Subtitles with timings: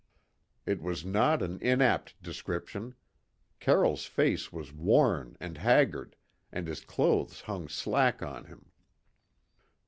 [0.65, 2.95] It was not an inapt description.
[3.59, 6.15] Carroll's face was worn and haggard,
[6.51, 8.71] and his clothes hung slack on him.